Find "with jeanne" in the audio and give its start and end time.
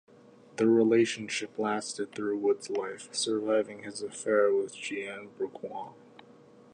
4.51-5.29